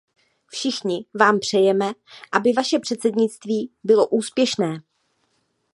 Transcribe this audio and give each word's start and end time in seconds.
Všichni 0.47 1.05
vám 1.19 1.39
přejeme, 1.39 1.93
aby 2.31 2.53
vaše 2.53 2.79
předsednictví 2.79 3.71
bylo 3.83 4.07
úspěšné. 4.07 4.81